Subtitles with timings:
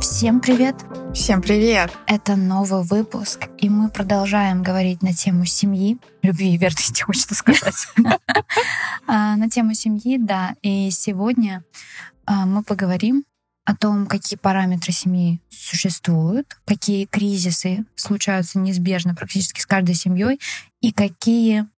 [0.00, 0.76] Всем привет!
[1.12, 1.92] Всем привет!
[2.06, 7.86] Это новый выпуск, и мы продолжаем говорить на тему семьи, любви и верности, хочется сказать.
[9.06, 10.54] А, на тему семьи, да.
[10.62, 11.62] И сегодня
[12.24, 13.26] а, мы поговорим
[13.66, 20.40] о том, какие параметры семьи существуют, какие кризисы случаются неизбежно практически с каждой семьей,
[20.80, 21.68] и какие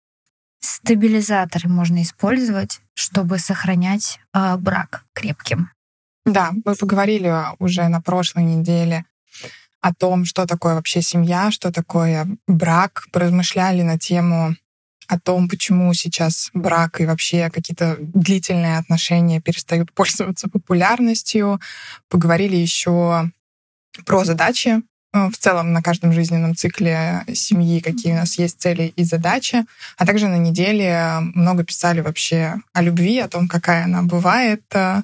[0.61, 5.71] стабилизаторы можно использовать, чтобы сохранять а, брак крепким.
[6.25, 9.05] Да, мы поговорили уже на прошлой неделе
[9.79, 14.55] о том, что такое вообще семья, что такое брак, поразмышляли на тему
[15.07, 21.59] о том, почему сейчас брак и вообще какие-то длительные отношения перестают пользоваться популярностью.
[22.09, 23.31] Поговорили еще
[24.05, 24.81] про задачи э,
[25.11, 29.65] в целом на каждом жизненном цикле семьи, какие у нас есть цели и задачи.
[29.97, 35.01] А также на неделе много писали вообще о любви, о том, какая она бывает, э,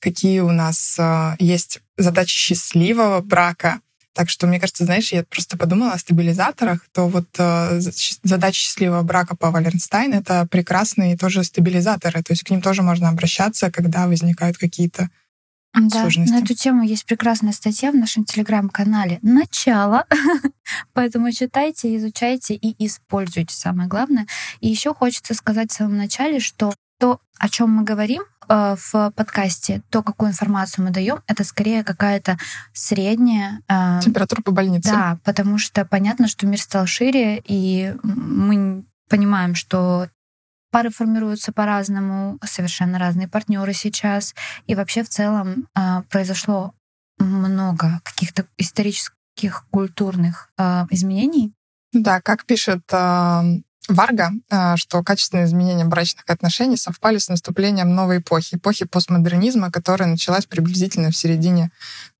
[0.00, 3.80] какие у нас э, есть задачи счастливого брака.
[4.14, 7.80] Так что, мне кажется, знаешь, я просто подумала о стабилизаторах, то вот э,
[8.22, 12.22] задача счастливого брака по Валенстайн— это прекрасные тоже стабилизаторы.
[12.22, 15.10] То есть к ним тоже можно обращаться, когда возникают какие-то
[15.76, 16.32] да, сложности.
[16.32, 20.06] на эту тему есть прекрасная статья в нашем телеграм-канале «Начало».
[20.92, 24.26] Поэтому читайте, изучайте и используйте, самое главное.
[24.60, 29.12] И еще хочется сказать в самом начале, что то, о чем мы говорим э, в
[29.14, 32.38] подкасте, то, какую информацию мы даем, это скорее какая-то
[32.72, 34.90] средняя э, температура по больнице.
[34.90, 40.08] Да, потому что понятно, что мир стал шире, и мы понимаем, что
[40.76, 44.34] пары формируются по-разному, совершенно разные партнеры сейчас,
[44.66, 46.74] и вообще в целом э, произошло
[47.18, 50.50] много каких-то исторических, культурных
[50.90, 51.54] изменений.
[51.92, 52.82] Да, как пишет
[53.88, 60.08] Варга, а, что качественные изменения брачных отношений совпали с наступлением новой эпохи, эпохи постмодернизма, которая
[60.08, 61.70] началась приблизительно в середине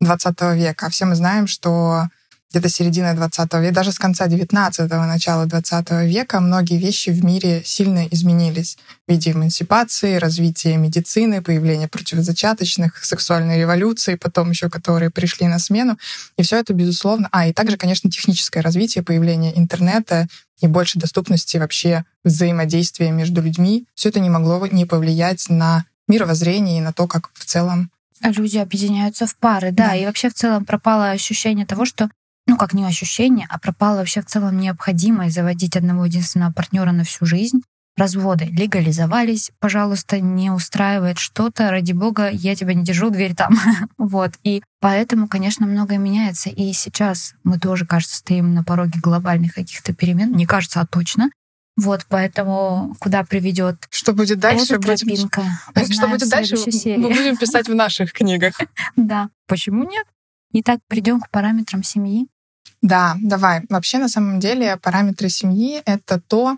[0.02, 0.86] XX века.
[0.86, 2.08] А все мы знаем, что
[2.56, 7.60] где-то середина 20 века, даже с конца 19-го, начала 20 века многие вещи в мире
[7.66, 15.46] сильно изменились в виде эмансипации, развития медицины, появления противозачаточных, сексуальной революции, потом еще которые пришли
[15.46, 15.98] на смену.
[16.38, 17.28] И все это, безусловно...
[17.30, 20.26] А, и также, конечно, техническое развитие, появление интернета
[20.62, 23.84] и больше доступности вообще взаимодействия между людьми.
[23.94, 27.90] Все это не могло не повлиять на мировоззрение и на то, как в целом
[28.22, 32.08] Люди объединяются в пары, да, да, и вообще в целом пропало ощущение того, что
[32.46, 37.04] ну, как не ощущение, а пропала вообще в целом необходимость заводить одного единственного партнера на
[37.04, 37.62] всю жизнь.
[37.96, 43.54] Разводы легализовались, пожалуйста, не устраивает что-то, ради бога, я тебя не держу, дверь там.
[43.98, 44.34] вот.
[44.42, 46.50] И поэтому, конечно, многое меняется.
[46.50, 50.32] И сейчас мы тоже, кажется, стоим на пороге глобальных каких-то перемен.
[50.32, 51.30] Не кажется, а точно.
[51.76, 54.74] Вот, поэтому куда приведет Что будет дальше?
[54.74, 55.42] Эта тропинка.
[55.74, 55.92] Будем...
[55.92, 56.56] Что будет дальше?
[56.56, 58.60] Мы будем писать в наших книгах.
[58.96, 59.30] Да.
[59.46, 60.06] Почему нет?
[60.52, 62.28] Итак, придем к параметрам семьи.
[62.82, 63.62] Да, давай.
[63.68, 66.56] Вообще, на самом деле, параметры семьи— это то,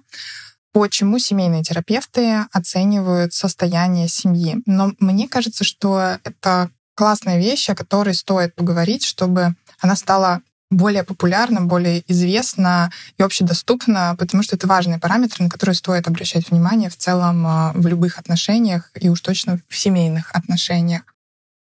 [0.73, 4.63] почему семейные терапевты оценивают состояние семьи.
[4.67, 11.03] Но мне кажется, что это классная вещь, о которой стоит поговорить, чтобы она стала более
[11.03, 16.91] популярна, более известна и общедоступна, потому что это важные параметры, на которые стоит обращать внимание
[16.91, 21.03] в целом а, в любых отношениях и уж точно в семейных отношениях.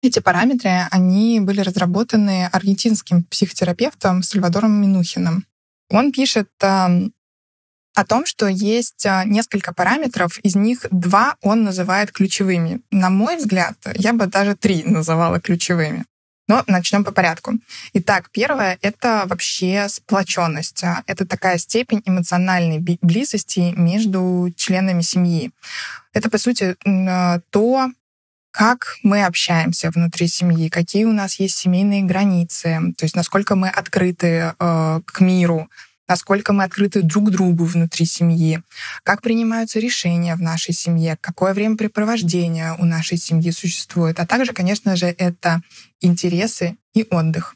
[0.02, 5.46] Эти параметры, они были разработаны аргентинским психотерапевтом Сальвадором Минухиным.
[5.90, 7.10] Он пишет э,
[7.96, 12.80] о том, что есть э, несколько параметров, из них два он называет ключевыми.
[12.92, 16.06] На мой взгляд, я бы даже три называла ключевыми.
[16.48, 17.60] Но начнем по порядку.
[17.94, 20.84] Итак, первое— это вообще сплоченность.
[21.06, 25.52] Это такая степень эмоциональной близости между членами семьи.
[26.14, 27.92] Это, по сути, э, то,
[28.60, 33.70] как мы общаемся внутри семьи, какие у нас есть семейные границы, то есть насколько мы
[33.70, 35.70] открыты э, к миру,
[36.10, 38.62] насколько мы открыты друг другу внутри семьи,
[39.04, 44.98] как принимаются решения в нашей семье, какое времяпрепровождение у нашей семьи существует, а также, конечно
[44.98, 45.62] же, это
[46.02, 47.56] интересы и отдых.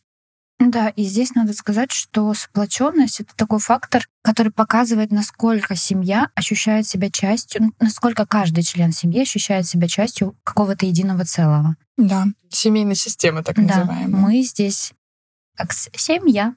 [0.59, 6.88] Да, и здесь надо сказать, что сплоченность это такой фактор, который показывает, насколько семья ощущает
[6.88, 11.75] себя частью, насколько каждый член семьи ощущает себя частью какого-то единого целого.
[11.97, 14.07] Да, семейная система, так да, называемая.
[14.07, 14.94] Мы здесь
[15.55, 16.56] как семья.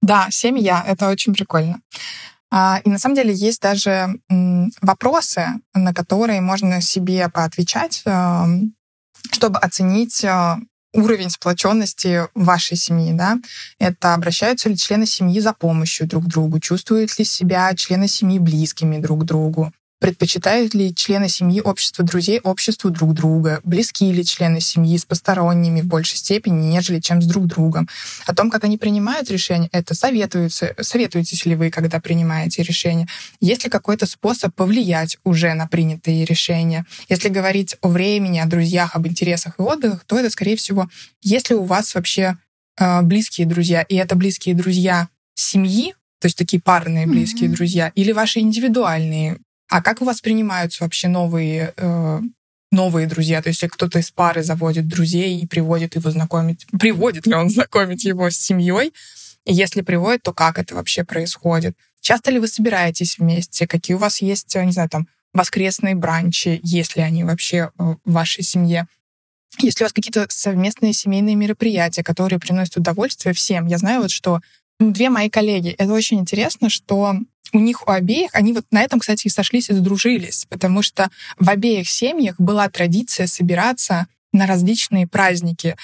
[0.00, 1.80] Да, семья, это очень прикольно.
[2.50, 4.20] А, и на самом деле есть даже
[4.80, 8.74] вопросы, на которые можно себе поотвечать, эм,
[9.32, 10.56] чтобы оценить э,
[10.94, 13.38] уровень сплоченности вашей семьи, да,
[13.78, 18.98] это обращаются ли члены семьи за помощью друг другу, чувствуют ли себя члены семьи близкими
[18.98, 23.60] друг к другу, Предпочитают ли члены семьи общество друзей обществу друг друга?
[23.64, 27.88] Близки ли члены семьи с посторонними в большей степени, нежели чем с друг другом?
[28.26, 30.74] О том, как они принимают решения, это советуются.
[30.80, 33.08] Советуетесь ли вы, когда принимаете решения?
[33.40, 36.84] Есть ли какой-то способ повлиять уже на принятые решения?
[37.08, 40.88] Если говорить о времени, о друзьях, об интересах и отдыхах, то это, скорее всего,
[41.22, 42.36] если у вас вообще
[42.78, 47.54] э, близкие друзья, и это близкие друзья семьи, то есть такие парные близкие mm-hmm.
[47.54, 49.38] друзья, или ваши индивидуальные
[49.68, 52.20] а как у вас принимаются вообще новые, э,
[52.70, 53.42] новые друзья?
[53.42, 57.50] То есть если кто-то из пары заводит друзей и приводит его знакомить, приводит ли он
[57.50, 58.92] знакомить его с семьей?
[59.44, 61.76] И если приводит, то как это вообще происходит?
[62.00, 63.66] Часто ли вы собираетесь вместе?
[63.66, 68.86] Какие у вас есть, не знаю, там, воскресные бранчи, если они вообще в вашей семье?
[69.58, 73.66] Есть ли у вас какие-то совместные семейные мероприятия, которые приносят удовольствие всем?
[73.66, 74.40] Я знаю вот, что
[74.80, 77.14] две мои коллеги, это очень интересно, что
[77.52, 81.10] у них у обеих, они вот на этом, кстати, и сошлись и сдружились, потому что
[81.38, 85.76] в обеих семьях была традиция собираться на различные праздники.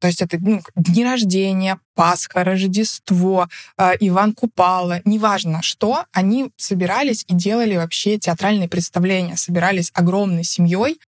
[0.00, 7.24] То есть это ну, дни рождения, Пасха, Рождество, э, Иван Купала, неважно что, они собирались
[7.26, 10.98] и делали вообще театральные представления, собирались огромной семьей,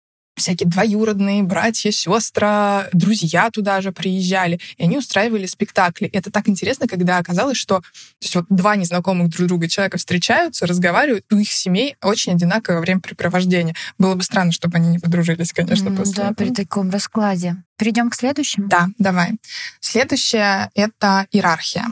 [0.41, 6.07] всякие двоюродные, братья, сестры, друзья туда же приезжали, и они устраивали спектакли.
[6.07, 7.85] И это так интересно, когда оказалось, что то
[8.23, 13.75] есть вот два незнакомых друг друга человека встречаются, разговаривают, у их семей очень одинаковое времяпрепровождение.
[13.99, 16.35] Было бы странно, чтобы они не подружились, конечно, mm, после Да, этого.
[16.35, 17.57] при таком раскладе.
[17.77, 18.69] Перейдем к следующему?
[18.69, 19.37] Да, давай.
[19.81, 21.87] Следующее— это иерархия.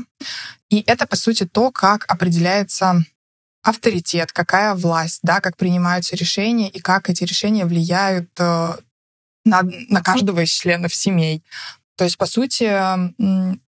[0.71, 3.03] И это, по сути, то, как определяется
[3.69, 8.77] авторитет, какая власть, да, как принимаются решения и как эти решения влияют э,
[9.45, 11.43] на, на каждого из членов семей.
[11.97, 12.71] То есть, по сути,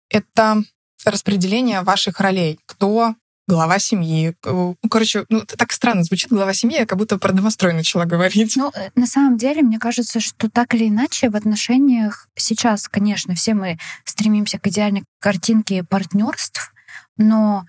[0.08, 0.62] это
[1.04, 2.58] распределение ваших ролей.
[2.66, 3.14] Кто
[3.48, 4.36] глава семьи.
[4.44, 8.54] Ну, короче, ну, так странно звучит глава семьи, я как будто про домострой начала говорить.
[8.56, 13.34] Ну, э, на самом деле, мне кажется, что так или иначе в отношениях сейчас, конечно,
[13.34, 16.72] все мы стремимся к идеальной картинке партнерств,
[17.16, 17.66] но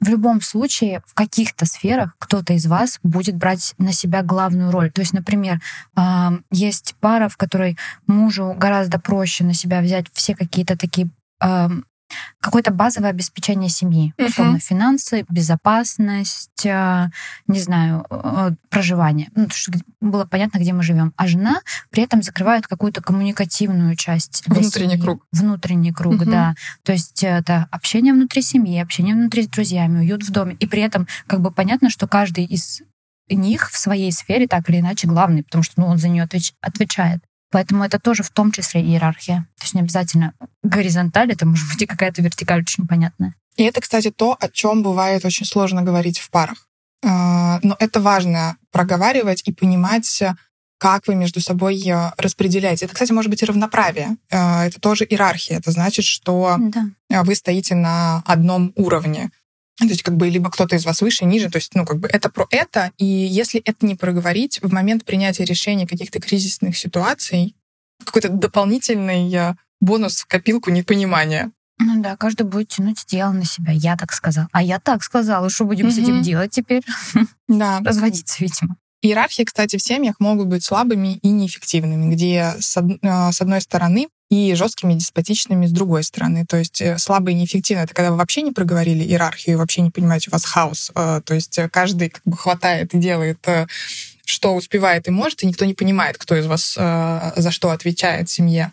[0.00, 4.90] в любом случае в каких-то сферах кто-то из вас будет брать на себя главную роль.
[4.90, 5.60] То есть, например,
[6.50, 11.08] есть пара, в которой мужу гораздо проще на себя взять все какие-то такие
[12.40, 14.26] какое-то базовое обеспечение семьи, uh-huh.
[14.26, 17.08] условно финансы, безопасность, э,
[17.46, 21.12] не знаю, э, проживание, ну, чтобы было понятно, где мы живем.
[21.16, 21.60] А жена
[21.90, 24.44] при этом закрывает какую-то коммуникативную часть.
[24.46, 25.02] Внутренний семьи.
[25.02, 25.26] круг.
[25.32, 26.30] Внутренний круг, uh-huh.
[26.30, 26.54] да.
[26.82, 30.56] То есть это общение внутри семьи, общение внутри с друзьями, уют в доме.
[30.60, 32.82] И при этом как бы понятно, что каждый из
[33.28, 36.54] них в своей сфере так или иначе главный, потому что ну, он за нее отвеч-
[36.60, 37.22] отвечает.
[37.50, 39.46] Поэтому это тоже в том числе иерархия.
[39.58, 43.34] То есть не обязательно горизонталь, это может быть и какая-то вертикаль очень понятная.
[43.56, 46.68] И это, кстати, то, о чем бывает очень сложно говорить в парах.
[47.04, 50.22] А, но это важно проговаривать и понимать,
[50.78, 52.84] как вы между собой э, распределяете.
[52.84, 54.16] Это, кстати, может быть и равноправие.
[54.30, 55.56] А, это тоже иерархия.
[55.56, 57.22] Это значит, что да.
[57.22, 59.30] вы стоите на одном уровне.
[59.78, 62.08] То есть как бы либо кто-то из вас выше, ниже, то есть, ну, как бы
[62.08, 67.54] это про это, и если это не проговорить, в момент принятия решения каких-то кризисных ситуаций,
[68.02, 71.52] какой-то дополнительный э, бонус в копилку непонимания.
[71.78, 73.72] Ну да, каждый будет тянуть дело на себя.
[73.72, 74.46] Я так сказал.
[74.52, 75.50] А я так сказала.
[75.50, 75.90] Что будем mm-hmm.
[75.90, 76.82] с этим делать теперь?
[77.48, 77.80] Да.
[77.84, 78.76] Разводиться, видимо.
[79.02, 84.54] Иерархии, кстати, в семьях могут быть слабыми и неэффективными, где с э, одной стороны и
[84.54, 86.44] жесткими, деспотичными с другой стороны.
[86.46, 89.90] То есть э, слабо и неэффективно— это когда вы вообще не проговорили иерархию вообще не
[89.90, 90.90] понимаете, у вас хаос.
[90.94, 93.38] Э, то есть э, каждый как бы хватает и делает
[94.28, 98.32] что успевает и может, и никто не понимает, кто из вас за что отвечает в
[98.32, 98.72] семье.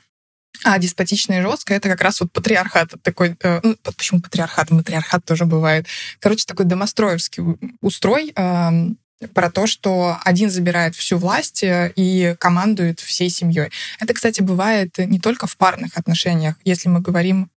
[0.64, 3.38] А деспотичное и жесткое— это как раз вот патриархат такой...
[3.62, 4.72] Ну, почему патриархат?
[4.72, 5.86] Матриархат тоже бывает.
[6.20, 7.44] Короче, такой домостроевский
[7.82, 8.98] устрой, эм,
[9.34, 13.70] про то, что один забирает всю власть э, и командует всей семьей.
[14.00, 16.56] Это, кстати, бывает не только в парных отношениях.
[16.64, 17.50] Если мы говорим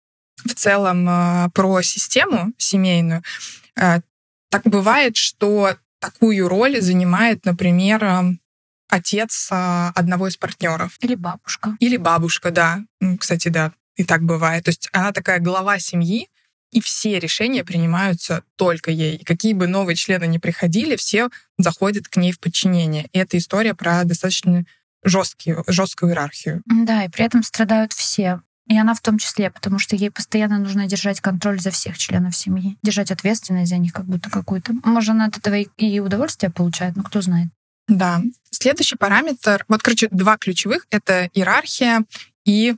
[0.43, 3.24] в целом э, про систему семейную,
[3.75, 4.01] э,
[4.50, 8.38] так бывает, что такую роль занимает, например,
[8.89, 10.97] отец одного из партнеров.
[11.01, 11.75] Или бабушка.
[11.79, 12.81] Или бабушка, да.
[13.19, 14.65] Кстати, да, и так бывает.
[14.65, 16.29] То есть она такая глава семьи,
[16.75, 19.15] и все решения принимаются только ей.
[19.15, 23.08] И какие бы новые члены ни приходили, все заходят к ней в подчинение.
[23.13, 24.65] И это история про достаточно
[25.01, 26.62] жесткие, жесткую иерархию.
[26.65, 28.41] Да, и при этом страдают все.
[28.67, 32.36] И она в том числе, потому что ей постоянно нужно держать контроль за всех членов
[32.36, 34.74] семьи, держать ответственность за них как будто какую-то.
[34.84, 37.48] Может, она от этого и удовольствие получает, но кто знает.
[37.88, 38.22] Да.
[38.50, 42.03] Следующий параметр, вот, короче, два ключевых— это иерархия
[42.44, 42.75] и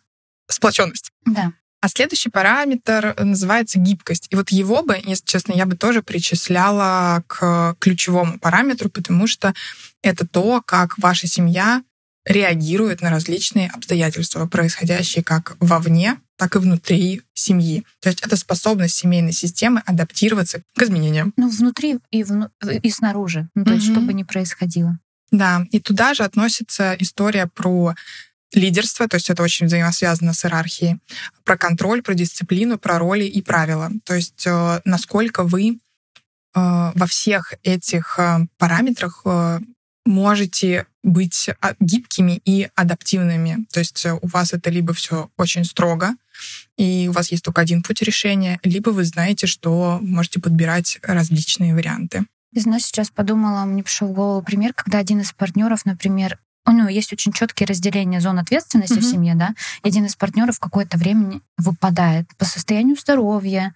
[0.48, 1.12] сплоченность.
[1.25, 1.54] Да.
[1.79, 4.27] А следующий параметр называется гибкость.
[4.31, 9.53] И вот его бы, если честно, я бы тоже причисляла к ключевому параметру, потому что
[10.01, 11.84] это то, как ваша семья
[12.25, 17.86] реагирует на различные обстоятельства, происходящие как вовне, так и внутри семьи.
[18.01, 21.34] То есть это способность семейной системы адаптироваться к изменениям.
[21.38, 22.50] Ну, внутри и, вну...
[22.84, 23.50] и снаружи.
[23.55, 24.98] Ну, то есть, чтобы не происходило.
[25.31, 27.96] Да, и туда же относится история про
[28.54, 31.00] лидерство, то есть это очень взаимосвязано с иерархией,
[31.44, 33.92] про контроль, про дисциплину, про роли и правила.
[34.04, 35.75] То есть э, насколько вы э,
[36.54, 39.25] во всех этих э, параметрах
[40.06, 43.66] можете быть а, гибкими и адаптивными.
[43.72, 46.12] То есть у вас это либо все очень строго,
[46.77, 51.75] и у вас есть только один путь решения, либо вы знаете, что можете подбирать различные
[51.75, 52.25] варианты.
[52.54, 56.71] Ты знаешь, сейчас подумала, мне пришел в голову пример, когда один из партнеров, например, у
[56.71, 59.01] него есть очень четкие разделения зон ответственности mm-hmm.
[59.01, 63.74] в семье, да, и один из партнеров какое-то время выпадает по состоянию здоровья,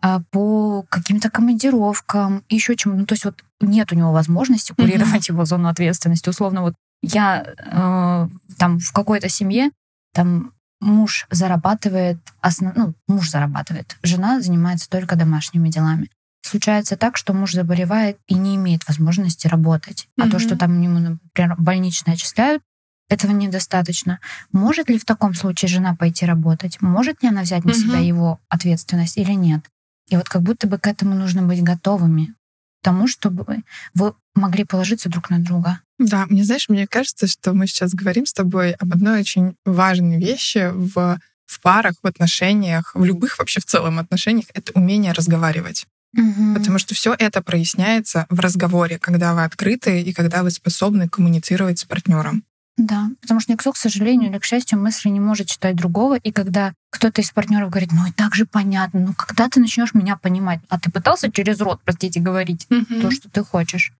[0.00, 2.96] а, по каким-то командировкам, еще чему.
[2.96, 5.32] Ну, то есть вот нет у него возможности курировать mm-hmm.
[5.32, 6.28] его зону ответственности.
[6.28, 9.70] Условно, вот я э, там в какой-то семье,
[10.14, 12.74] там муж зарабатывает, основ...
[12.76, 16.10] ну, муж зарабатывает, жена занимается только домашними делами
[16.42, 20.08] случается так, что муж заболевает и не имеет возможности работать.
[20.18, 20.30] А mm-hmm.
[20.30, 22.62] то, что там ему, например, больничные отчисляют,
[23.08, 24.20] этого недостаточно.
[24.52, 26.80] Может ли в таком случае жена пойти работать?
[26.80, 27.74] Может ли она взять на mm-hmm.
[27.74, 29.64] себя его ответственность или нет?
[30.08, 32.34] И вот как будто бы к этому нужно быть готовыми,
[32.82, 33.62] тому, чтобы
[33.94, 35.80] вы могли положиться друг на друга.
[35.98, 40.18] Да, мне знаешь, мне кажется, что мы сейчас говорим с тобой об одной очень важной
[40.18, 41.18] вещи в
[41.52, 45.86] в парах, в отношениях, в любых вообще в целом отношениях, это умение разговаривать.
[46.16, 46.54] Угу.
[46.54, 51.78] Потому что все это проясняется в разговоре, когда вы открыты и когда вы способны коммуницировать
[51.78, 52.44] с партнером.
[52.76, 56.16] Да, потому что никто, к сожалению или к счастью, мысли не может читать другого.
[56.16, 59.94] И когда кто-то из партнеров говорит, ну и так же понятно, ну когда ты начнешь
[59.94, 60.60] меня понимать?
[60.68, 63.00] А ты пытался через рот, простите, говорить угу.
[63.00, 63.92] то, что ты хочешь?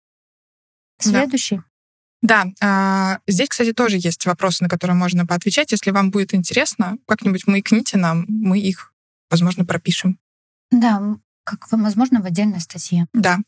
[0.99, 1.61] Следующий.
[2.23, 5.73] Да, да здесь, кстати, тоже есть вопросы, на которые можно поотвечать.
[5.73, 8.93] Если вам будет интересно, как-нибудь маякните нам, мы их,
[9.31, 10.19] возможно, пропишем.
[10.71, 13.07] Да, как, возможно, в отдельной статье.
[13.13, 13.39] Да.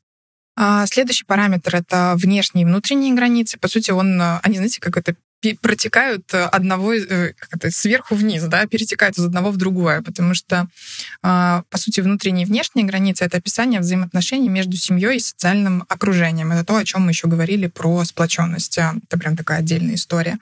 [0.56, 3.58] А следующий параметр— это внешние и внутренние границы.
[3.58, 5.16] По сути, он, э, они, знаете, как это
[5.60, 10.68] протекают одного э, как это, сверху вниз, да, перетекают из одного в другое, потому что,
[11.22, 16.52] а, по сути, внутренние и внешние границы— это описание взаимоотношений между семьей и социальным окружением.
[16.52, 18.78] Это то, о чем мы еще говорили про сплоченность.
[18.78, 20.38] Это прям такая отдельная история.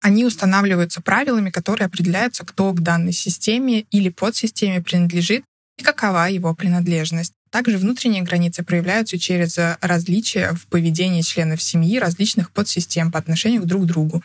[0.00, 5.44] Они устанавливаются правилами, которые определяются, кто к данной системе или подсистеме принадлежит
[5.82, 7.34] и какова его принадлежность.
[7.50, 13.66] Также внутренние границы проявляются через различия в поведении членов семьи различных подсистем по отношению к
[13.66, 14.22] друг другу.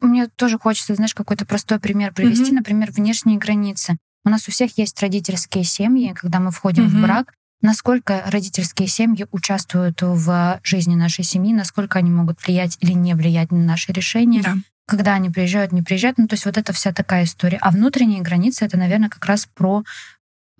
[0.00, 2.52] Мне тоже хочется, знаешь, какой-то простой пример привести.
[2.52, 2.56] Mm-hmm.
[2.56, 3.96] Например, внешние границы.
[4.24, 6.98] У нас у всех есть родительские семьи, когда мы входим mm-hmm.
[6.98, 7.34] в брак.
[7.60, 13.52] Насколько родительские семьи участвуют в жизни нашей семьи, насколько они могут влиять или не влиять
[13.52, 14.42] на наши решения.
[14.42, 14.54] Да
[14.84, 16.18] когда они приезжают, не приезжают.
[16.18, 17.56] Ну, то есть вот это вся такая история.
[17.62, 19.84] А внутренние границы— это, наверное, как раз про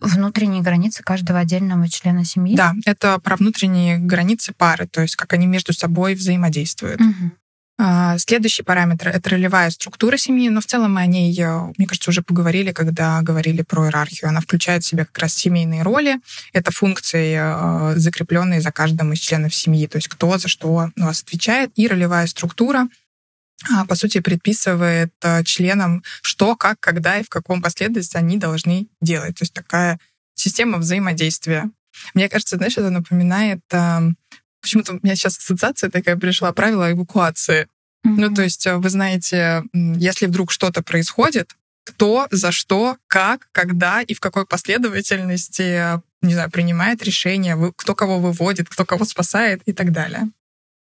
[0.02, 2.56] внутренние границы каждого отдельного члена семьи?
[2.56, 7.00] Да, это про внутренние границы пары, то есть как они между собой взаимодействуют.
[7.00, 7.32] Угу.
[8.18, 12.10] Следующий параметр— это ролевая структура семьи, но в целом мы о ней, э, мне кажется,
[12.10, 14.28] уже поговорили, когда говорили про иерархию.
[14.28, 16.18] Она включает в себя как раз семейные роли.
[16.52, 20.90] Это функции, э, закрепленные за каждым из членов семьи, то есть кто за что у
[21.02, 21.72] вас отвечает.
[21.74, 22.86] И ролевая структура
[23.88, 29.36] по сути, предписывает э, членам, что, как, когда и в каком последовательности они должны делать.
[29.36, 30.00] То есть такая
[30.34, 31.70] система взаимодействия.
[32.14, 33.60] Мне кажется, знаешь, это напоминает...
[34.60, 37.62] Почему-то у меня сейчас ассоциация такая пришла, правила эвакуации.
[38.06, 38.14] Mm-hmm.
[38.16, 44.14] Ну, то есть вы знаете, если вдруг что-то происходит, кто, за что, как, когда и
[44.14, 49.90] в какой последовательности, не знаю, принимает решение, кто кого выводит, кто кого спасает и так
[49.90, 50.30] далее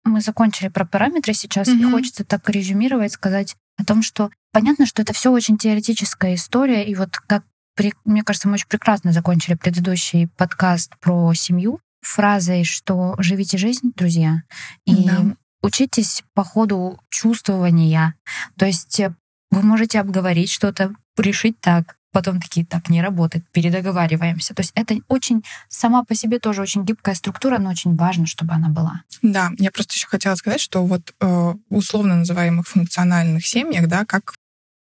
[0.04, 1.88] мы закончили про параметры сейчас, mm-hmm.
[1.88, 6.87] и хочется так резюмировать, сказать о том, что понятно, что это все очень теоретическая история,
[6.87, 7.45] и вот как
[8.04, 14.42] мне кажется, мы очень прекрасно закончили предыдущий подкаст про семью фразой, что живите жизнь, друзья,
[14.85, 15.37] и да.
[15.62, 18.14] учитесь по ходу чувствования.
[18.59, 19.14] То есть э,
[19.50, 24.55] вы можете обговорить что-то, решить так, потом такие, так, не работает, передоговариваемся.
[24.55, 28.55] То есть это очень, сама по себе тоже очень гибкая структура, но очень важно, чтобы
[28.55, 29.02] она была.
[29.23, 34.35] Да, я просто еще хотела сказать, что вот э, условно называемых функциональных семьях, да, как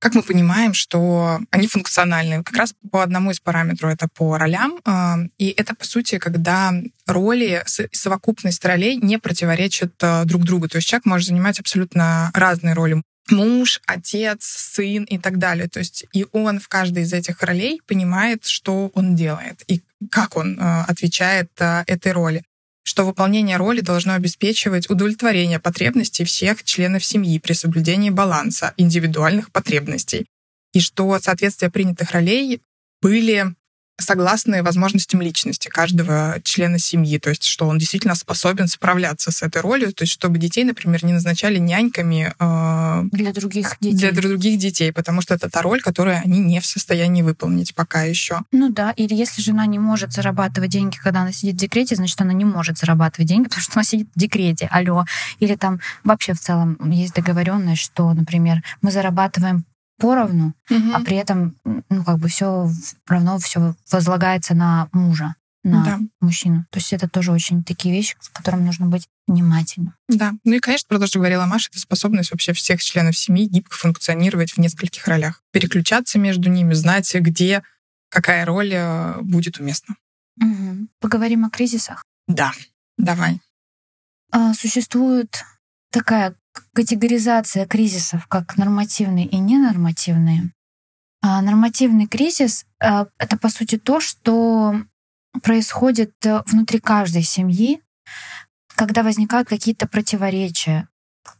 [0.03, 2.43] как мы понимаем, что они функциональны?
[2.43, 4.82] Как раз по одному из параметров это по ролям.
[4.86, 6.74] Э, и это, по сути, когда
[7.08, 10.67] роли, совокупность ролей не противоречат э, друг другу.
[10.67, 13.01] То есть человек может занимать абсолютно разные роли.
[13.30, 15.68] Муж, отец, сын и так далее.
[15.68, 20.36] То есть и он в каждой из этих ролей понимает, что он делает и как
[20.36, 22.44] он э, отвечает э, этой роли
[22.84, 30.25] что выполнение роли должно обеспечивать удовлетворение потребностей всех членов семьи при соблюдении баланса индивидуальных потребностей,
[30.74, 32.62] и что соответствие принятых ролей
[33.01, 33.56] были
[34.00, 39.62] согласны возможностям личности каждого члена семьи, то есть что он действительно способен справляться с этой
[39.62, 43.98] ролью, то есть чтобы детей, например, не назначали няньками э, для других детей.
[43.98, 48.04] Для других детей, потому что это та роль, которую они не в состоянии выполнить пока
[48.04, 48.40] еще.
[48.52, 52.20] Ну да, или если жена не может зарабатывать деньги, когда она сидит в декрете, значит,
[52.20, 55.06] она не может зарабатывать деньги, потому что она сидит в декрете, алло.
[55.40, 59.66] Или там вообще в целом есть договоренность, что, например, мы зарабатываем
[59.98, 60.94] поровну, угу.
[60.94, 62.70] а при этом, ну, как бы все
[63.08, 66.00] равно все возлагается на мужа, на да.
[66.20, 66.66] мужчину.
[66.72, 69.96] То есть это тоже очень такие вещи, с которыми нужно быть внимательным.
[70.10, 70.34] Да.
[70.44, 73.76] Ну и, конечно, про то, что говорила Маша, это способность вообще всех членов семьи гибко
[73.76, 75.42] функционировать в нескольких ролях.
[75.52, 77.64] Переключаться между ними, знать, где
[78.10, 79.96] какая роль э, будет уместна.
[80.42, 80.88] Угу.
[81.00, 82.04] Поговорим о кризисах.
[82.28, 82.52] Да,
[82.98, 83.40] давай.
[84.32, 85.44] А, существует
[85.92, 86.36] такая
[86.74, 90.51] категоризация кризисов как нормативные и ненормативные.
[91.22, 94.75] А нормативный кризис а,— это, по сути, то, что
[95.41, 97.81] происходит э, внутри каждой семьи,
[98.75, 100.93] когда возникают какие-то противоречия, Э,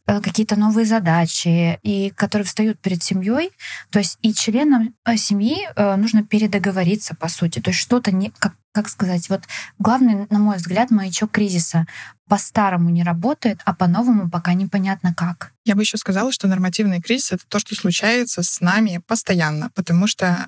[0.06, 3.52] какие-то новые задачи, и которые встают перед семьей.
[3.90, 7.60] То есть и членам э, семьи э, нужно передоговориться, по сути.
[7.60, 9.44] То есть что-то не, как, как сказать, вот
[9.80, 11.86] главный, на мой взгляд, маячок кризиса
[12.28, 15.54] по-старому не работает, а по-новому пока непонятно как.
[15.66, 20.08] Я бы еще сказала, что нормативный кризис— это то, что случается с нами постоянно, потому
[20.08, 20.48] что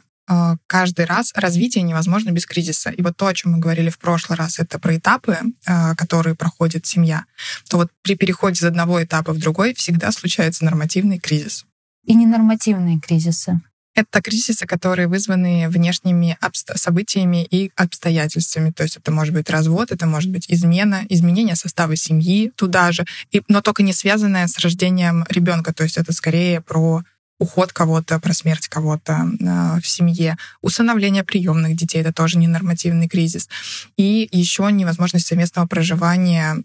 [0.67, 2.89] каждый раз развитие невозможно без кризиса.
[2.89, 6.35] И вот то, о чем мы говорили в прошлый раз, это про этапы, а, которые
[6.35, 7.25] проходит семья,
[7.69, 11.65] то вот при переходе из одного этапа в другой всегда случается нормативный кризис.
[12.05, 13.61] И ненормативные кризисы.
[13.95, 16.37] Это кризисы, которые вызваны внешними
[16.75, 18.71] событиями и обстоятельствами.
[18.71, 23.05] То есть это может быть развод, это может быть измена, изменение состава семьи туда же,
[23.31, 25.73] и, но только не связанное с рождением ребенка.
[25.73, 27.03] То есть это скорее про
[27.39, 33.49] уход кого-то, про смерть кого-то э, в семье, усыновление приемных детей, это тоже ненормативный кризис.
[33.97, 36.63] И еще невозможность совместного проживания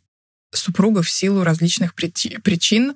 [0.52, 2.94] супругов в силу различных причин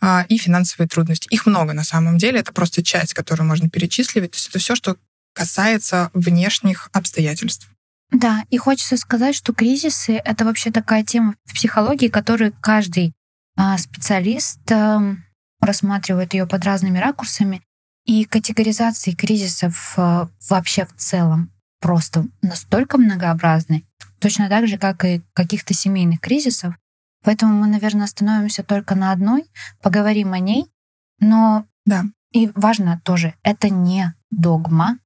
[0.00, 1.28] э, и финансовые трудности.
[1.30, 4.32] Их много на самом деле, это просто часть, которую можно перечисливать.
[4.32, 4.96] То есть это все, что
[5.32, 7.68] касается внешних обстоятельств.
[8.10, 13.12] Да, и хочется сказать, что кризисы— это вообще такая тема в психологии, которую каждый
[13.56, 15.24] а, специалист эм,
[15.60, 17.62] рассматривают ее под разными ракурсами,
[18.04, 23.84] и категоризации кризисов э, вообще в целом просто настолько многообразны,
[24.18, 26.74] точно так же, как и каких-то семейных кризисов.
[27.22, 29.44] Поэтому мы, наверное, остановимся только на одной,
[29.82, 30.66] поговорим о ней,
[31.18, 32.04] но да.
[32.32, 34.98] и важно тоже, это не догма,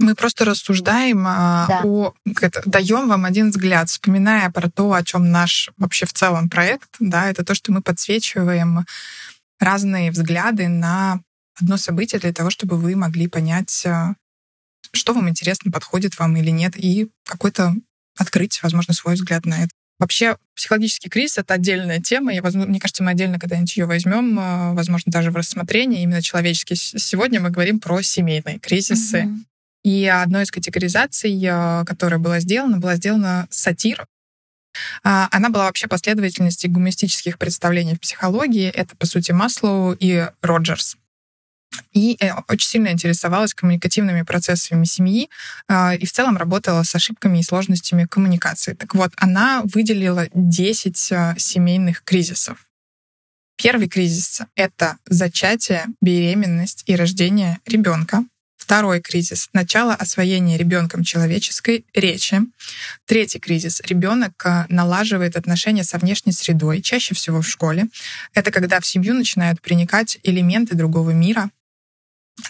[0.00, 1.80] мы просто рассуждаем а, да.
[1.84, 6.48] о, это, даем вам один взгляд, вспоминая про то, о чем наш вообще в целом
[6.48, 8.84] проект, да, это то, что мы подсвечиваем
[9.58, 11.20] разные взгляды на
[11.60, 14.14] одно событие для того, чтобы вы могли понять, э,
[14.92, 17.74] что вам интересно, подходит вам или нет, и какой-то
[18.16, 19.70] открыть, возможно, свой взгляд на это.
[19.98, 22.32] Вообще, психологический кризис— это отдельная тема.
[22.32, 26.76] Я, мне кажется, мы отдельно когда-нибудь ее возьмем, э, возможно, даже в рассмотрении, именно человеческий.
[26.76, 29.18] Сегодня мы говорим про семейные кризисы.
[29.18, 29.38] Mm-hmm.
[29.84, 34.06] И одной из категоризаций, э, которая была сделана, была сделана сатир
[35.02, 38.68] она была вообще последовательностью гуманистических представлений в психологии.
[38.68, 40.96] Это, по сути, Маслоу и Роджерс.
[41.92, 45.28] И э, очень сильно интересовалась коммуникативными процессами семьи
[45.68, 48.74] а, и в целом работала с ошибками и сложностями коммуникации.
[48.74, 52.66] Так вот, она выделила 10 а, семейных кризисов.
[53.56, 58.24] Первый кризис— это зачатие, беременность и рождение ребенка.
[58.68, 62.42] Второй кризис— начало освоения ребенком человеческой речи.
[63.06, 67.86] Третий кризис— ребенок э, налаживает отношения со внешней средой, чаще всего в школе.
[68.34, 71.48] Это когда в семью начинают проникать элементы другого мира,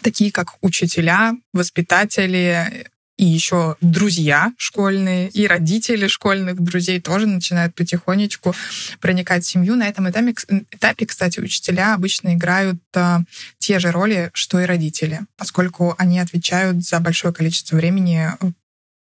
[0.03, 2.88] такие как учителя, воспитатели,
[3.19, 8.55] и еще друзья школьные, и родители школьных друзей тоже начинают потихонечку
[9.01, 9.75] проникать в семью.
[9.77, 10.35] На этом этапе,
[10.71, 13.21] этапе кстати, учителя обычно играют а,
[13.59, 18.29] те же роли, что и родители, поскольку они отвечают за большое количество времени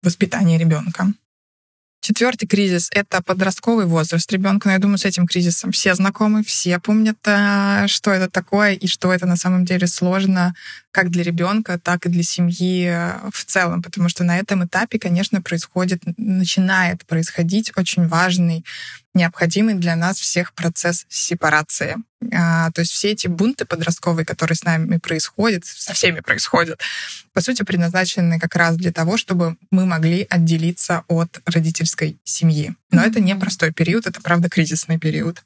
[0.03, 1.13] воспитания ребенка.
[2.05, 4.69] Четвертый кризис— это подростковый возраст ребенка.
[4.69, 8.87] Но я думаю, с этим кризисом все знакомы, все помнят, э, что это такое и
[8.87, 10.55] что это на самом деле сложно
[10.91, 13.81] как для ребенка, так и для семьи э, в целом.
[13.81, 18.67] Потому что на этом этапе, конечно, происходит, начинает происходить очень важный,
[19.15, 21.97] необходимый для нас всех процесс сепарации.
[22.33, 26.81] А, то есть все эти бунты подростковые, которые с нами происходят, со всеми происходят,
[27.33, 32.75] по сути, предназначены как раз для того, чтобы мы могли отделиться от родительской семьи.
[32.91, 33.11] Но mm-hmm.
[33.11, 35.43] это не простой период, это, правда, кризисный период.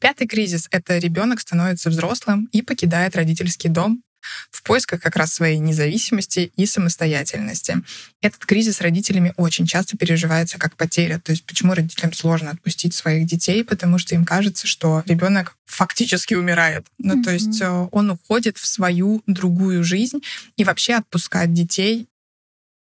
[0.00, 4.02] Пятый кризис— это ребенок становится взрослым и покидает родительский дом
[4.50, 7.76] в поисках как раз своей независимости и самостоятельности.
[8.20, 11.20] Этот кризис родителями очень часто переживается как потеря.
[11.20, 13.64] То есть почему родителям сложно отпустить своих детей?
[13.64, 16.86] Потому что им кажется, что ребенок фактически умирает.
[16.98, 17.22] Ну, mm-hmm.
[17.24, 20.20] то есть э, он уходит в свою другую жизнь,
[20.56, 22.08] и вообще отпускать детей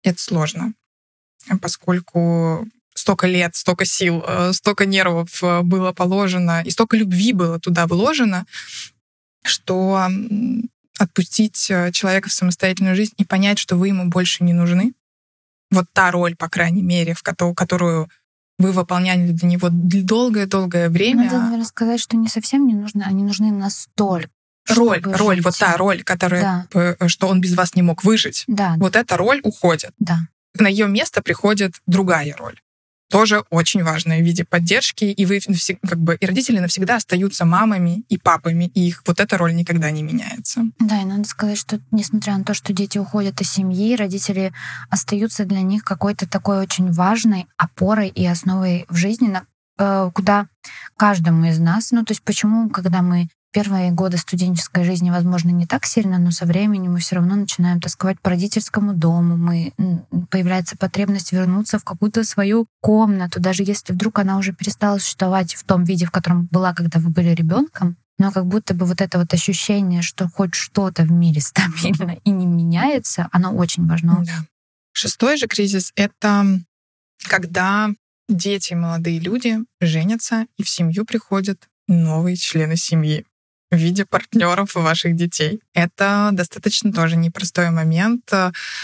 [0.03, 0.73] это сложно,
[1.61, 7.59] поскольку столько лет, столько сил, э, столько нервов э, было положено, и столько любви было
[7.59, 8.45] туда вложено,
[9.43, 10.07] что
[10.97, 14.93] отпустить э, человека в самостоятельную жизнь и понять, что вы ему больше не нужны.
[15.71, 18.09] Вот та роль, по крайней мере, в которую
[18.57, 21.25] вы выполняли для него долгое-долгое время.
[21.25, 24.29] Надо, наверное, сказать, что не совсем не нужны, они нужны настолько.
[24.67, 26.95] Роль, роль, вот та роль, которая, да.
[26.99, 28.45] Э, что он без вас не мог выжить.
[28.47, 28.75] Да.
[28.77, 29.91] Вот эта роль уходит.
[29.99, 30.19] Да.
[30.57, 32.59] На ее место приходит другая роль
[33.09, 35.39] тоже очень важное в виде поддержки, и вы
[35.87, 39.91] как бы и родители навсегда остаются мамами и папами, и их вот эта роль никогда
[39.91, 40.61] не меняется.
[40.79, 44.53] Да, и надо сказать, что несмотря на то, что дети уходят из семьи, родители
[44.89, 49.41] остаются для них какой-то такой очень важной опорой и основой в жизни, э,
[49.77, 50.47] куда
[50.97, 55.65] каждому из нас, ну то есть почему, когда мы первые годы студенческой жизни, возможно, не
[55.65, 59.37] так сильно, но со временем мы все равно начинаем тосковать по родительскому дому.
[59.37, 59.71] Мы,
[60.29, 65.63] появляется потребность вернуться в какую-то свою комнату, даже если вдруг она уже перестала существовать в
[65.63, 67.95] том виде, в котором была, когда вы были ребенком.
[68.17, 72.31] Но как будто бы вот это вот ощущение, что хоть что-то в мире стабильно и
[72.31, 74.21] не меняется, оно очень важно.
[74.25, 74.45] Да.
[74.91, 76.59] Шестой же кризис— это
[77.29, 77.89] когда
[78.29, 83.25] дети, молодые люди женятся, и в семью приходят новые члены семьи
[83.71, 85.59] в виде партнеров ваших детей.
[85.73, 88.31] Это достаточно тоже непростой момент.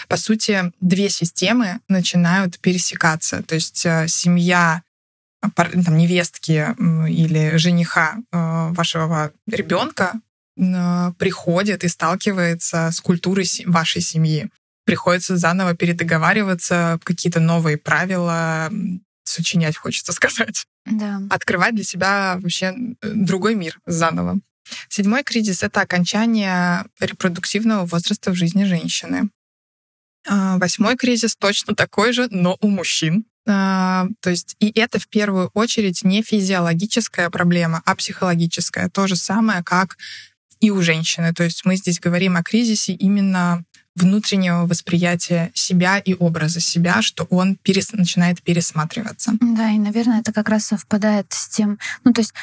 [0.07, 3.43] По сути, две системы начинают пересекаться.
[3.43, 4.81] То есть э, семья
[5.55, 6.75] там, невестки
[7.09, 10.13] или жениха э, вашего ребенка
[11.17, 14.49] приходит и сталкивается с культурой вашей семьи.
[14.85, 18.69] Приходится заново передоговариваться, какие-то новые правила
[19.23, 20.65] сочинять, хочется сказать.
[20.85, 21.21] Да.
[21.29, 24.39] Открывать для себя вообще другой мир заново.
[24.89, 29.29] Седьмой кризис— это окончание репродуктивного возраста в жизни женщины.
[30.27, 33.25] А, восьмой кризис точно такой же, но у мужчин.
[33.47, 38.89] А, то есть и это в первую очередь не физиологическая проблема, а психологическая.
[38.89, 39.97] То же самое, как
[40.59, 41.33] и у женщины.
[41.33, 43.63] То есть мы здесь говорим о кризисе именно
[43.95, 47.91] внутреннего восприятия себя и образа себя, что он перес...
[47.91, 49.33] начинает пересматриваться.
[49.41, 52.33] Да, и, наверное, это как раз совпадает с тем, ну, то есть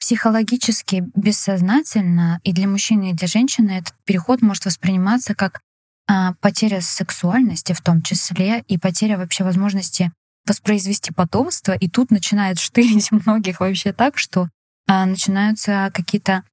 [0.00, 5.60] психологически, бессознательно и для мужчины, и для женщины этот переход может восприниматься как
[6.08, 10.10] а, потеря сексуальности в том числе и потеря вообще возможности
[10.46, 11.72] воспроизвести потомство.
[11.72, 14.48] И тут начинает штырить многих вообще так, что
[14.86, 16.44] а, начинаются какие-то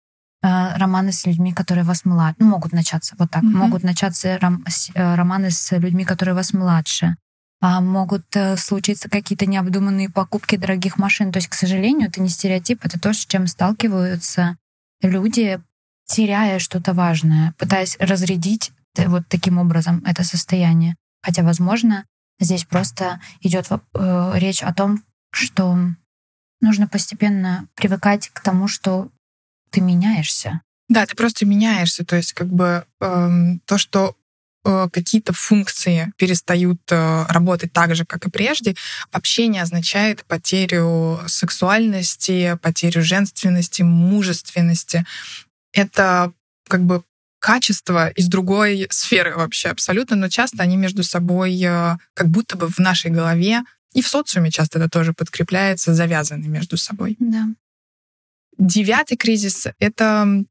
[0.41, 2.35] романы с людьми, которые вас младше.
[2.39, 3.43] Ну, могут начаться вот так.
[3.43, 3.57] Mm-hmm.
[3.57, 7.15] Могут начаться ром- с, э, романы с людьми, которые вас младше
[7.61, 11.31] а могут э, случиться какие-то необдуманные покупки дорогих машин.
[11.31, 14.57] То есть, к сожалению, это не стереотип, это то, с чем сталкиваются
[15.01, 15.59] люди,
[16.05, 20.95] теряя что-то важное, пытаясь разрядить вот таким образом это состояние.
[21.23, 22.05] Хотя, возможно,
[22.39, 25.75] здесь просто идет э, речь о том, что
[26.61, 29.09] нужно постепенно привыкать к тому, что
[29.75, 30.61] ты меняешься.
[30.89, 32.05] Да, ты просто меняешься.
[32.05, 34.15] То есть, как бы эм, то, что
[34.65, 38.75] Э, какие-то функции перестают э, работать так же, как и прежде,
[39.13, 45.05] вообще не означает потерю сексуальности, потерю женственности, мужественности.
[45.71, 46.33] Это
[46.67, 47.03] как бы
[47.37, 52.67] качество из другой сферы вообще абсолютно, но часто они между собой э, как будто бы
[52.67, 53.61] в нашей голове
[53.93, 57.17] и в социуме часто это тоже подкрепляется, завязаны между собой.
[57.19, 57.49] Да.
[58.57, 60.45] Девятый кризис— это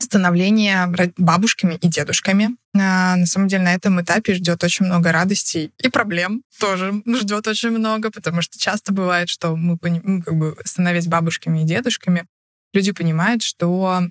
[0.00, 2.50] становление бабушками и дедушками.
[2.76, 7.48] А, на самом деле на этом этапе ждет очень много радостей и проблем тоже ждет
[7.48, 12.26] очень много, потому что часто бывает, что мы, ну, как бы, становясь бабушками и дедушками,
[12.72, 14.02] люди понимают, что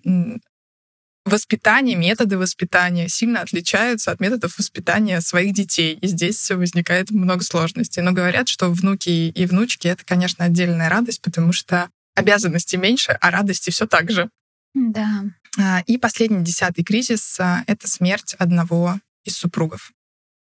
[1.25, 5.97] воспитание, методы воспитания сильно отличаются от методов воспитания своих детей.
[6.01, 8.01] И здесь возникает много сложностей.
[8.01, 13.31] Но говорят, что внуки и внучки— это, конечно, отдельная радость, потому что обязанностей меньше, а
[13.31, 14.29] радости все так же.
[14.73, 15.23] Да.
[15.59, 19.91] А, и последний, десятый кризис а,— это смерть одного из супругов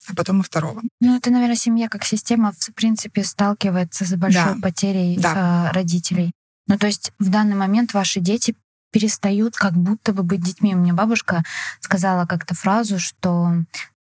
[0.08, 0.84] а потом и второго.
[1.01, 4.62] Ну, это, наверное, семья как система, в принципе, сталкивается с большой да.
[4.62, 5.69] потерей да.
[5.69, 6.32] Э, родителей.
[6.67, 8.56] Ну, то есть в данный момент ваши дети
[8.91, 10.75] перестают как будто бы быть детьми.
[10.75, 11.43] У меня бабушка
[11.80, 13.51] сказала как-то фразу, что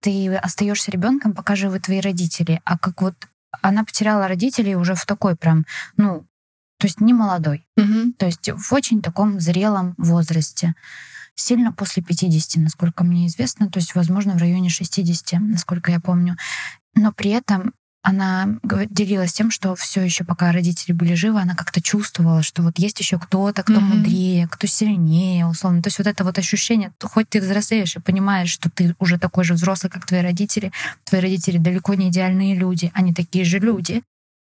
[0.00, 2.60] ты остаешься ребенком, пока живы твои родители.
[2.64, 3.14] А как вот
[3.62, 5.64] она потеряла родителей уже в такой прям,
[5.96, 6.26] ну,
[6.78, 8.12] то есть не молодой, Мгм.
[8.14, 10.74] то есть в очень таком зрелом возрасте.
[11.36, 16.36] Сильно после 50, насколько мне известно, то есть, возможно, в районе 60, насколько я помню.
[16.94, 18.60] Но при этом она
[18.90, 23.00] делилась тем, что все еще пока родители были живы, она как-то чувствовала, что вот есть
[23.00, 23.96] еще кто-то, кто Мгм.
[23.96, 25.82] мудрее, кто сильнее, условно.
[25.82, 29.44] То есть вот это вот ощущение, хоть ты взрослеешь и понимаешь, что ты уже такой
[29.44, 30.70] же взрослый, как твои родители,
[31.04, 34.02] твои родители далеко не идеальные люди, они такие же люди,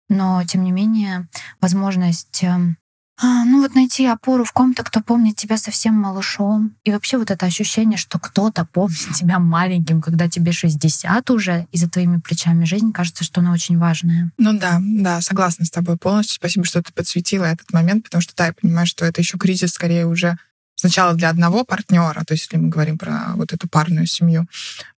[0.09, 1.27] но тем не менее
[1.61, 2.77] возможность эм,
[3.19, 6.75] а, ну вот найти опору в ком-то, кто помнит тебя совсем малышом.
[6.83, 11.77] И вообще вот это ощущение, что кто-то помнит тебя маленьким, когда тебе 60 уже, и
[11.77, 14.31] за твоими плечами жизнь, кажется, что она очень важная.
[14.37, 16.35] Ну да, да, согласна с тобой полностью.
[16.35, 19.71] Спасибо, что ты подсветила этот момент, потому что да, я понимаю, что это еще кризис
[19.71, 20.37] скорее уже
[20.75, 24.47] сначала для одного партнера, то есть если мы говорим про вот эту парную семью,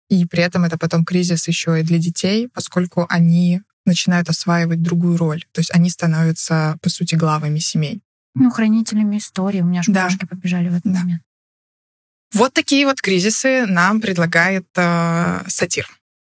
[0.09, 5.17] и при этом это потом кризис еще и для детей, поскольку они начинают осваивать другую
[5.17, 8.01] роль, то есть они становятся, по сути, главами семей.
[8.35, 9.61] Ну, хранителями истории.
[9.63, 10.09] У меня аж Да.
[10.31, 11.01] побежали в этот Да.
[11.01, 11.23] момент.
[12.35, 15.89] Вот такие вот кризисы нам предлагает э, сатир.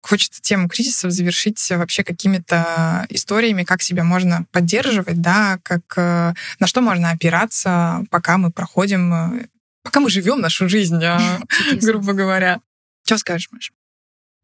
[0.03, 6.67] Хочется тему кризисов завершить вообще какими-то историями, как себя можно поддерживать, да, как э, на
[6.67, 9.47] что можно опираться, пока мы проходим, э,
[9.83, 11.19] пока мы живем нашу жизнь, э,
[11.83, 12.61] грубо говоря.
[13.05, 13.73] Что скажешь, Маша?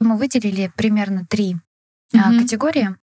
[0.01, 1.57] Мы выделили примерно три
[2.13, 2.39] Мгм.
[2.41, 2.97] категории.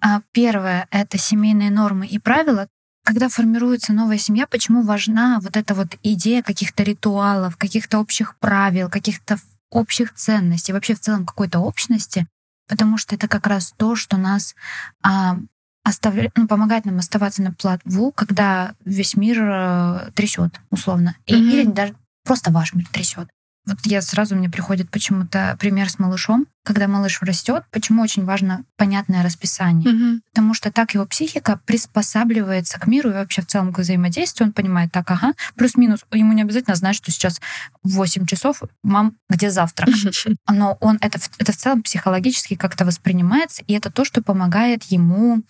[0.00, 2.68] А, Первое— это семейные нормы и правила.
[3.04, 8.90] Когда формируется новая семья, почему важна вот эта вот идея каких-то ритуалов, каких-то общих правил,
[8.90, 9.38] каких-то
[9.70, 12.26] общих ценностей, вообще в целом какой-то общности,
[12.68, 14.54] потому что это как раз то, что нас
[15.02, 15.38] а,
[15.84, 21.14] оставля- ну, помогает нам оставаться на плаву, когда весь мир э, трясет, условно.
[21.26, 21.48] И- Мгм.
[21.50, 23.28] Или даже просто ваш мир трясет.
[23.68, 26.46] Вот я сразу мне приходит почему-то пример с малышом.
[26.64, 30.20] Когда малыш растет, почему очень важно понятное расписание?
[30.30, 34.48] Потому что так его психика приспосабливается к миру и вообще в целом к взаимодействию.
[34.48, 36.04] Он понимает, так, ага, плюс-минус.
[36.12, 37.40] Ему не обязательно знать, что сейчас
[37.82, 39.90] в 8 часов, мам, где завтрак?
[40.50, 45.42] Но он это, это в целом психологически как-то воспринимается, и это то, что помогает ему,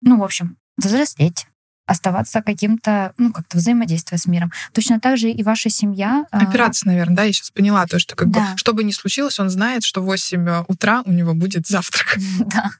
[0.00, 1.46] ну, в общем, взрослеть
[1.90, 4.52] оставаться каким-то, ну, как-то взаимодействие с миром.
[4.72, 6.24] Точно так же и ваша семья.
[6.30, 8.40] а, Опираться, наверное, да, я сейчас поняла то, что как Да.
[8.40, 12.16] бы, что бы ни случилось, он знает, что в 8 утра у него будет завтрак.
[12.46, 12.70] Да.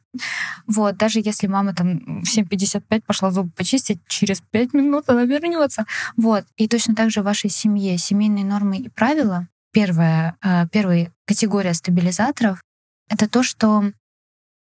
[0.67, 5.85] Вот, даже если мама там в 7.55 пошла зубы почистить, через 5 минут она вернется.
[6.17, 6.45] Вот.
[6.57, 9.47] И точно так же в вашей семье семейные нормы и правила.
[9.73, 12.61] Первая, э, первая категория стабилизаторов—
[13.09, 13.93] это то, что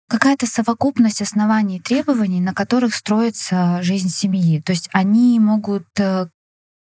[0.08, 4.62] какая-то совокупность оснований и требований, на которых строится жизнь семьи.
[4.62, 6.28] То есть они могут э,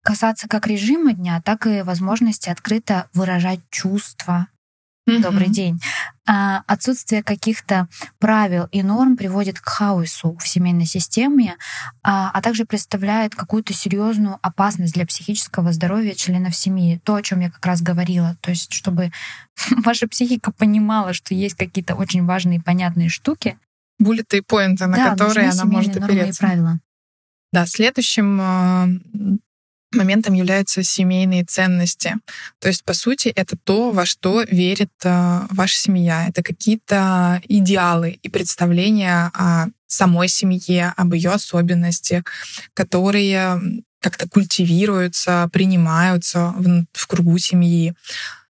[0.04, 4.48] касаться как режима дня, так и возможности открыто выражать чувства,
[5.06, 5.82] Добрый день.
[6.26, 7.90] А, Отсутствие каких-то
[8.20, 11.58] правил и норм приводит к хаосу в семейной системе,
[12.02, 17.02] а, а также представляет какую-то серьезную опасность для психического здоровья членов семьи.
[17.04, 18.38] То, о чем я как раз говорила.
[18.40, 19.12] То есть, чтобы
[19.84, 23.58] ваша психика понимала, что есть какие-то очень важные и понятные штуки,
[24.00, 26.40] Буллеты и поинты, на да, которые она может семейные нормы и опереться.
[26.40, 26.80] правила.
[27.52, 29.38] Да, следующим э,
[29.94, 32.16] моментом являются семейные ценности.
[32.60, 36.28] То есть, по сути, это то, во что верит э, ваша семья.
[36.28, 42.24] Это какие-то идеалы и представления о самой семье, об ее особенностях,
[42.74, 43.62] которые
[44.02, 47.94] как-то культивируются, принимаются в, в кругу семьи.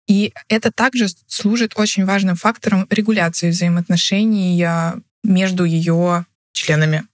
[0.07, 7.05] И это также служит очень важным фактором регуляции взаимоотношений э, между ее членами.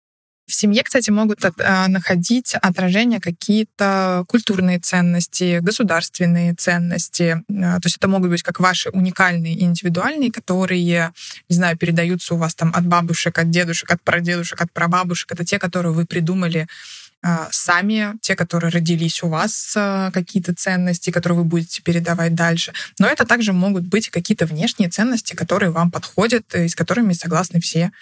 [0.51, 7.45] В семье, кстати, могут а, находить отражение какие-то культурные ценности, государственные ценности.
[7.49, 11.13] А, То есть это могут быть как ваши уникальные и индивидуальные, которые,
[11.49, 15.31] не знаю, передаются у вас там от бабушек, от дедушек, от прадедушек, от прабабушек.
[15.31, 16.67] Это те, которые вы придумали
[17.23, 19.79] а, сами, те, которые родились у вас,
[20.13, 22.73] какие-то ценности, которые вы будете передавать дальше.
[22.99, 27.61] Но это также могут быть какие-то внешние ценности, которые вам подходят и с которыми согласны
[27.61, 27.93] все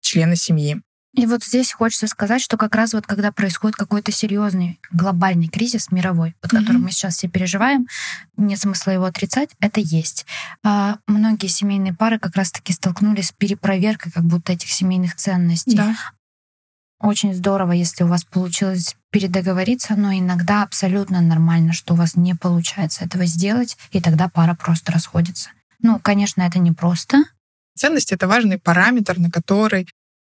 [0.00, 0.80] члены семьи.
[1.18, 5.90] И вот здесь хочется сказать, что как раз вот когда происходит какой-то серьезный глобальный кризис
[5.90, 6.84] мировой, вот который Мгм.
[6.84, 7.88] мы сейчас все переживаем,
[8.36, 10.26] нет смысла его отрицать, это есть.
[10.62, 15.80] А многие семейные пары как раз-таки столкнулись с перепроверкой как будто этих семейных ценностей.
[17.00, 22.34] Очень здорово, если у вас получилось передоговориться, но иногда абсолютно нормально, что у вас не
[22.34, 25.50] получается этого сделать, и тогда пара просто расходится.
[25.80, 27.24] Ну, конечно, это не просто,
[27.78, 29.88] Ценность— это важный параметр, на который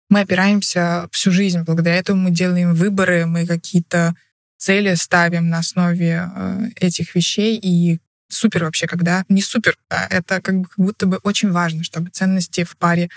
[0.10, 1.62] мы опираемся всю жизнь.
[1.62, 4.16] Благодаря этому мы делаем выборы, мы какие-то
[4.58, 10.42] цели ставим на основе э, этих вещей и супер вообще, когда не супер, а это
[10.42, 13.10] как, бы, как будто бы очень важно, чтобы ценности в паре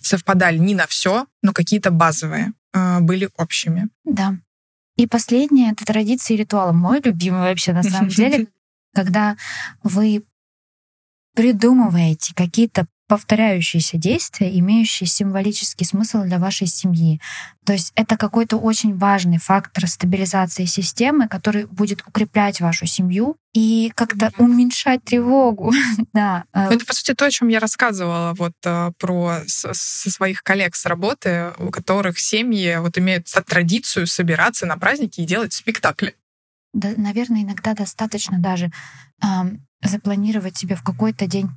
[0.00, 3.88] совпадали не на все, но какие-то базовые э, были общими.
[4.04, 4.36] Да.
[4.96, 6.72] И последнее— это традиции и ритуалы.
[6.72, 8.48] Мой любимый вообще на самом деле,
[8.94, 9.36] когда
[9.82, 10.24] вы
[11.34, 17.20] придумываете какие-то повторяющиеся действия, имеющие символический смысл для вашей семьи.
[17.64, 23.90] То есть это какой-то очень важный фактор стабилизации системы, который будет укреплять вашу семью и
[23.94, 25.72] как-то уменьшать тревогу.
[26.12, 26.44] да.
[26.52, 26.68] Э.
[26.70, 30.84] Это, по сути, то, о чем я рассказывала вот э, про со своих коллег с
[30.84, 36.14] работы, у которых семьи вот имеют традицию собираться на праздники и делать спектакли.
[36.74, 38.70] Да, наверное, иногда достаточно даже
[39.22, 41.48] эм, запланировать себе в какой-то день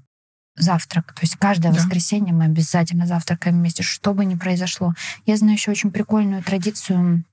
[0.56, 1.14] завтрак.
[1.14, 1.80] То есть каждое да.
[1.80, 4.94] воскресенье мы обязательно завтракаем вместе, что бы ни произошло.
[5.26, 7.24] Я знаю еще очень прикольную традицию.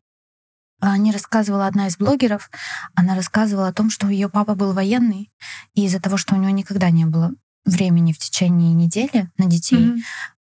[0.81, 2.51] А, не рассказывала одна из блогеров.
[2.95, 5.31] Она рассказывала о том, что ее папа был военный,
[5.75, 7.33] и из-за того, что у него никогда не было
[7.65, 9.93] времени в течение недели на детей,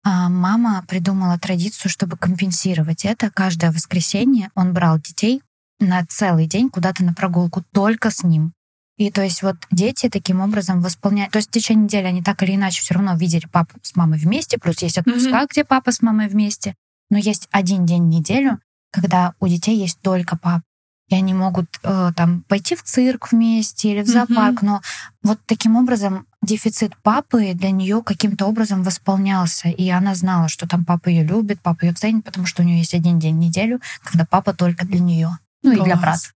[0.06, 0.30] mm-hmm.
[0.30, 3.30] мама придумала традицию, чтобы компенсировать это.
[3.32, 5.42] Каждое воскресенье он брал детей
[5.80, 8.54] на целый день куда-то на прогулку только с ним.
[8.98, 11.32] И то есть вот дети таким образом восполняют...
[11.32, 14.18] То есть в течение недели они так или иначе все равно видели папу с мамой
[14.18, 15.48] вместе, плюс есть отпуска, mm-hmm.
[15.52, 16.76] где папа с мамой вместе.
[17.10, 18.60] Но есть один день в неделю,
[18.92, 20.64] когда у детей есть только папа.
[21.10, 24.66] И они могут э, там пойти в цирк вместе или в зоопарк, mm-hmm.
[24.66, 24.82] но
[25.24, 30.84] вот таким образом дефицит папы для нее каким-то образом восполнялся, и она знала, что там
[30.84, 33.80] папа ее любит, папа ее ценит, потому что у нее есть один день в неделю,
[34.04, 35.80] когда папа только для нее, ну Класс.
[35.80, 36.28] и для брата.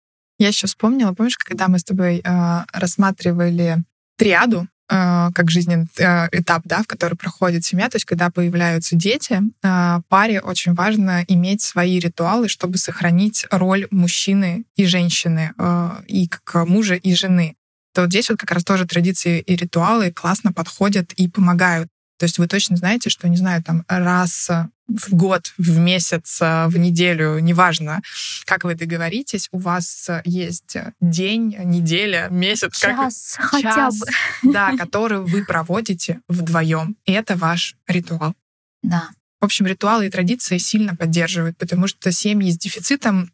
[0.41, 3.84] Я еще вспомнила, помнишь, когда мы с тобой э, рассматривали
[4.17, 8.95] триаду, э, как жизненный э, этап, да, в который проходит семья, то есть когда появляются
[8.95, 15.89] дети, э, паре очень важно иметь свои ритуалы, чтобы сохранить роль мужчины и женщины, э,
[16.08, 17.56] и как мужа и жены.
[17.93, 21.88] То вот здесь вот как раз тоже традиции и ритуалы классно подходят и помогают.
[22.21, 24.47] То есть вы точно знаете, что, не знаю, там раз
[24.88, 28.03] в год, в месяц, в неделю, неважно,
[28.45, 34.05] как вы договоритесь, у вас есть день, неделя, месяц, час, как, хотя час, бы,
[34.43, 38.36] да, который вы проводите вдвоем, и это ваш ритуал.
[38.84, 39.10] Да.
[39.39, 43.31] В общем, ритуалы и традиции сильно поддерживают, потому что семьи с дефицитом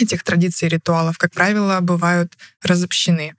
[0.00, 3.34] этих традиций и ритуалов, как правило, бывают разобщены.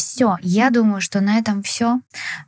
[0.00, 2.00] Все, я думаю, что на этом все.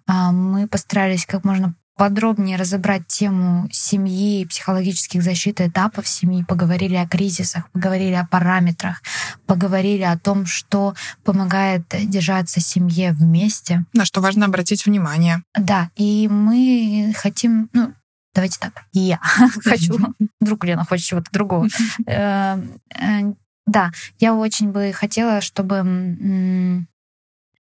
[0.07, 7.07] А, мы постарались как можно подробнее разобрать тему семьи, психологических защит этапов семьи, поговорили о
[7.07, 9.03] кризисах, поговорили о параметрах,
[9.47, 13.85] поговорили о том, что помогает держаться семье вместе.
[13.93, 15.43] На что важно обратить внимание.
[15.55, 17.93] Да, и мы хотим, ну,
[18.35, 19.21] давайте так, я
[19.63, 19.99] хочу,
[20.41, 21.69] вдруг Лена хочет чего-то другого.
[22.07, 22.59] Э,
[22.99, 23.35] э,
[23.67, 26.87] да, я очень бы хотела, чтобы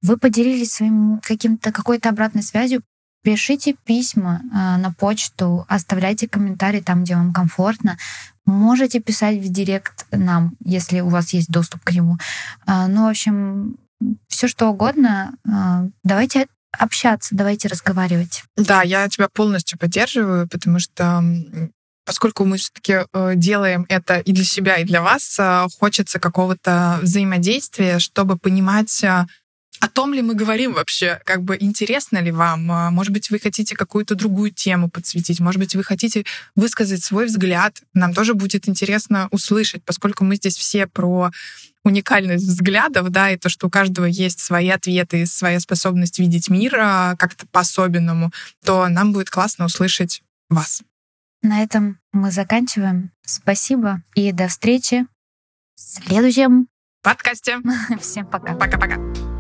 [0.02, 2.82] вы поделились своим каким-то какой-то обратной связью.
[3.22, 7.98] Пишите письма э, на почту, оставляйте комментарии там, где вам комфортно.
[8.46, 12.18] Можете писать в директ нам, если у вас есть доступ к нему.
[12.66, 13.76] Э, ну, в общем,
[14.30, 15.34] все что угодно.
[15.46, 18.44] Э, давайте общаться, давайте разговаривать.
[18.56, 21.22] Да, я тебя полностью поддерживаю, потому что
[22.06, 25.38] поскольку мы все-таки делаем это и для себя, и для вас,
[25.80, 29.04] хочется какого-то взаимодействия, чтобы понимать,
[29.80, 33.40] о том ли мы говорим вообще, как бы интересно ли вам, а, может быть, вы
[33.40, 38.68] хотите какую-то другую тему подсветить, может быть, вы хотите высказать свой взгляд, нам тоже будет
[38.68, 41.32] интересно услышать, поскольку мы здесь все про
[41.84, 46.76] уникальность взглядов, да, и то, что у каждого есть свои ответы, своя способность видеть мир
[46.78, 48.32] а, как-то по-особенному,
[48.64, 50.84] то нам будет классно услышать вас.
[51.42, 53.12] На этом мы заканчиваем.
[53.26, 55.06] Спасибо и до встречи
[55.76, 56.68] в следующем
[57.02, 57.60] подкасте.
[58.02, 58.56] Всем пока.
[58.56, 59.39] Пока-пока.